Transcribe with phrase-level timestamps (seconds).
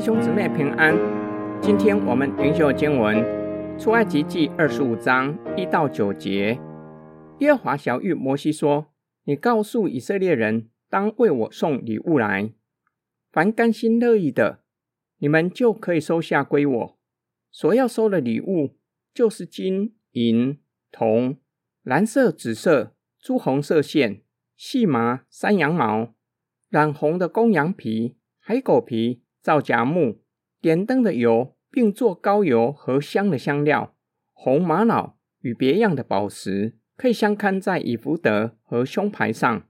[0.00, 0.96] 弟兄姊妹平安。
[1.60, 3.22] 今天我们灵修经文
[3.78, 6.58] 出埃及记二十五章一到九节。
[7.40, 8.86] 耶华晓諭摩西说
[9.24, 12.50] ：“你告诉以色列人，当为我送礼物来，
[13.30, 14.60] 凡甘心乐意的，
[15.18, 16.98] 你们就可以收下归我。
[17.52, 18.78] 所要收的礼物，
[19.12, 20.58] 就是金银
[20.90, 21.36] 铜、
[21.82, 24.22] 蓝色、紫色、朱红色线、
[24.56, 26.14] 细麻、山羊毛、
[26.70, 30.20] 染红的公羊皮、海狗皮。”皂荚木、
[30.60, 33.94] 点灯的油，并做膏油和香的香料，
[34.32, 39.66] 红玛瑙与别样的宝石，可以相看在以弗得和胸牌上。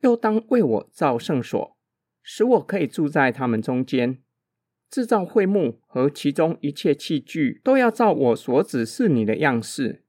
[0.00, 1.76] 又当为我造圣所，
[2.22, 4.22] 使我可以住在他们中间。
[4.90, 10.04] 制造会幕和其中一切器具，都要照我所指示你的样式。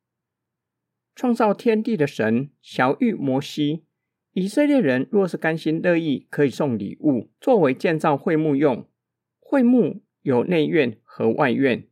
[1.16, 3.86] 创造天地的神小玉摩西：
[4.34, 8.88] 以色列人若是甘心乐意，可以送礼物，作为建造会幕用。
[9.54, 11.88] 会幕有内院和外院，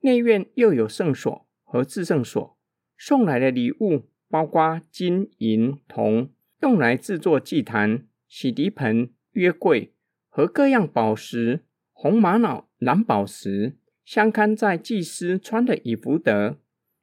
[0.00, 2.58] 内院又有圣所和至圣所。
[2.98, 9.94] 送来的礼物包括金银铜，用来制作祭坛、洗涤盆、约柜
[10.28, 16.58] 和各样宝石，红玛瑙、蓝宝石，镶嵌在祭司穿的以福德，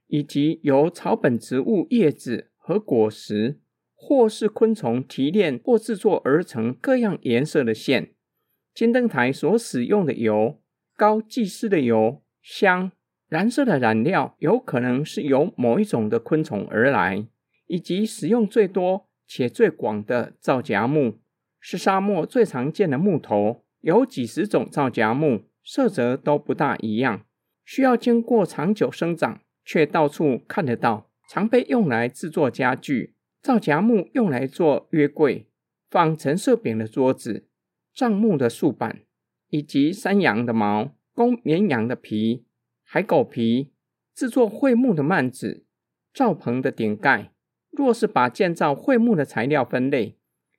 [0.05, 3.59] 以及由草本植物叶子和果实，
[3.95, 8.13] 或是昆虫提炼或制作而成各样颜色的线。
[8.73, 10.59] 金灯台所使用的油、
[10.97, 12.91] 高祭司的油、香、
[13.29, 17.27] 蓝色的染料，有可能是由某一种的昆虫而来，
[17.67, 21.19] 以及使用最多且最广的皂荚木，
[21.59, 27.25] 是沙漠最常见的木头，有几十种皂荚木，色泽都不大一样，
[27.63, 33.13] 需要经过长久生长，却到处看得到，常被用来制作家具。
[33.43, 35.47] 皂荚木用来做约柜、
[35.89, 37.47] 放陈设饼的桌子。
[37.93, 39.01] 樟木的竖板，
[39.49, 42.45] 以及山羊的毛、公绵羊的皮、
[42.83, 43.71] 海狗皮，
[44.15, 45.65] 制作桧木的幔子、
[46.11, 47.31] 罩棚的顶盖。
[47.69, 50.17] 若是把建造桧木的材料分类，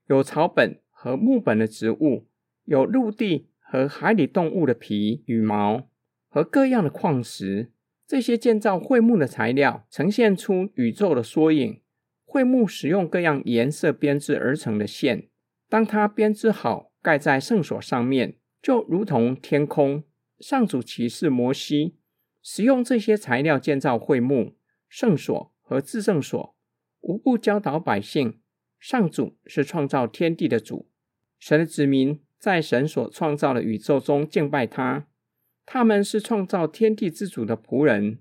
[0.09, 2.27] 有草本和木本的植物，
[2.65, 5.89] 有陆地和海里动物的皮、羽毛
[6.29, 7.71] 和各样的矿石。
[8.07, 11.81] 这些建造桧木的材料，呈现出宇宙的缩影。
[12.25, 15.29] 桧木使用各样颜色编织而成的线，
[15.69, 16.91] 当它编织好。
[17.05, 20.03] 盖在圣所上面，就如同天空。
[20.41, 21.97] 上主启示摩西，
[22.43, 24.57] 使用这些材料建造会幕、
[24.89, 26.57] 圣所和至圣所，
[27.01, 28.41] 无不教导百姓：
[28.81, 30.91] 上主是创造天地的主，
[31.39, 35.07] 神的子民在神所创造的宇宙中敬拜他，
[35.65, 38.19] 他们是创造天地之主的仆人。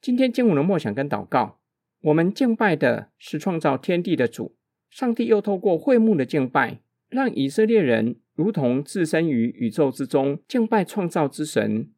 [0.00, 1.58] 今天经文的默想跟祷告，
[2.02, 4.56] 我们敬拜的是创造天地的主，
[4.88, 6.83] 上帝又透过会幕的敬拜。
[7.14, 11.92] 让以色列人如同置身于宇宙之中，敬拜创造之神。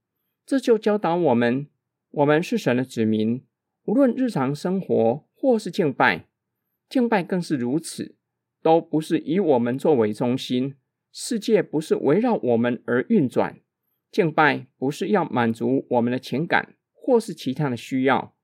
[0.45, 1.69] 这就教导我们：
[2.11, 3.43] 我们是神的子民，
[3.87, 6.27] 无论日常生活或是敬拜，
[6.91, 8.17] 敬拜更是如此，
[8.61, 10.75] 都不是以我们作为中心。
[11.11, 13.61] 世界不是围绕我们而运转，
[14.13, 18.37] 敬拜不是要满足我们的情感或是其他的需要。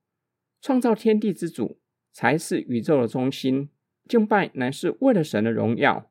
[0.59, 1.79] 创造天地之主
[2.11, 3.69] 才是宇宙的中心，
[4.07, 6.09] 敬拜乃是为了神的荣耀。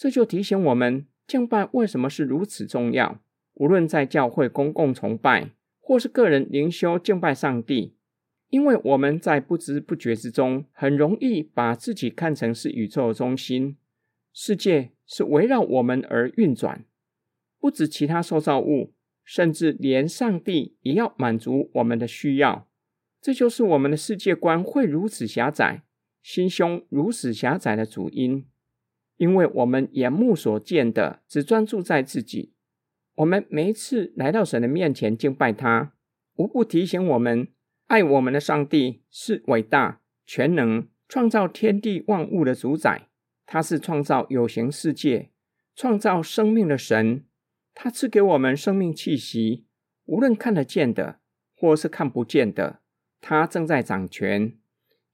[0.00, 3.20] 这就提醒我们，敬拜为什么是如此重要。
[3.52, 7.96] 无论在教会公共崇拜，或是个人灵修敬拜上帝，
[8.48, 13.76] 因为我们在不知不觉之中，很容易把自己看成是宇宙中心。
[14.32, 16.86] 世界是围绕我们而运转，
[17.58, 22.66] 不止其他受造物，甚至连上帝也要满足我们的需要。
[23.20, 25.82] 这就是我们的世界观会如此狭窄，
[26.22, 28.46] 心胸如此狭窄的主因。
[29.20, 32.54] 因为我们眼目所见的只专注在自己，
[33.16, 35.92] 我们每一次来到神的面前敬拜他，
[36.36, 37.48] 无不提醒我们，
[37.88, 43.08] 爱我们的上帝是伟大、全能、创造天地万物的主宰。
[43.44, 45.28] 他是创造有形世界、
[45.76, 47.26] 创造生命的神。
[47.74, 49.66] 他赐给我们生命气息，
[50.06, 51.20] 无论看得见的
[51.54, 52.80] 或是看不见的，
[53.20, 54.54] 他正在掌权。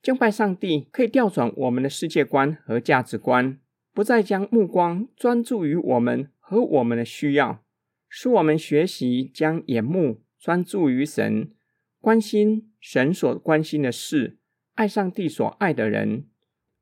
[0.01, 3.59] 敬拜上帝可以调转我们的世界观和价值观。
[3.97, 7.65] 不再将目光专注于我们和我们的需要，
[8.11, 11.51] 使我们学习将眼目专注于神，
[11.99, 14.37] 关心神所关心的事，
[14.75, 16.27] 爱上帝所爱的人。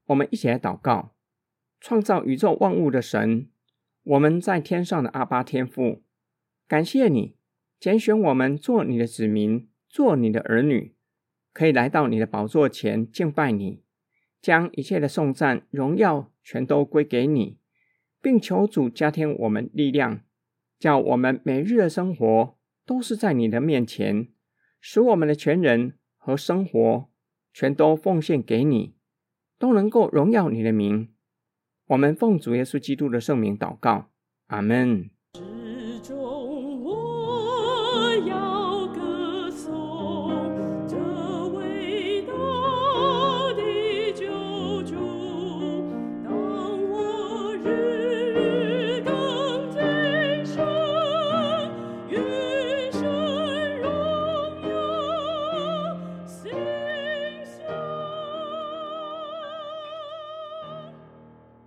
[0.06, 1.14] 我们一起来祷告：
[1.80, 3.48] 创造宇宙万物的神，
[4.02, 6.02] 我们在天上的阿爸天父，
[6.66, 7.36] 感谢你
[7.78, 10.96] 拣选我们做你的子民，做你的儿女，
[11.52, 13.83] 可以来到你的宝座前敬拜你。
[14.44, 17.56] 将一切的颂赞、荣耀全都归给你，
[18.20, 20.20] 并求主加添我们力量，
[20.78, 24.28] 叫我们每日的生活都是在你的面前，
[24.82, 27.08] 使我们的全人和生活
[27.54, 28.94] 全都奉献给你，
[29.58, 31.08] 都能够荣耀你的名。
[31.86, 34.10] 我们奉主耶稣基督的圣名祷告，
[34.48, 35.08] 阿门。